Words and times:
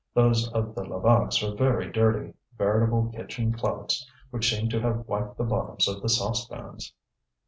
Those 0.15 0.51
of 0.53 0.73
the 0.73 0.81
Levaques 0.81 1.43
were 1.47 1.55
very 1.55 1.91
dirty, 1.91 2.33
veritable 2.57 3.11
kitchen 3.15 3.53
clouts, 3.53 4.09
which 4.31 4.49
seemed 4.49 4.71
to 4.71 4.81
have 4.81 5.07
wiped 5.07 5.37
the 5.37 5.43
bottoms 5.43 5.87
of 5.87 6.01
the 6.01 6.09
saucepans. 6.09 6.91